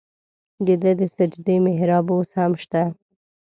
د 0.65 0.67
ده 0.81 0.91
د 0.99 1.01
سجدې 1.15 1.55
محراب 1.65 2.07
اوس 2.13 2.29
هم 2.39 2.51
شته. 2.63 2.83